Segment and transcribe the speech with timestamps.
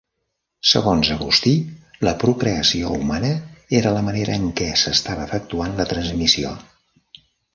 [0.67, 1.51] Segons Agustí,
[2.07, 3.29] la procreació humana
[3.81, 6.57] era la manera en què s'estava efectuant la transmissió.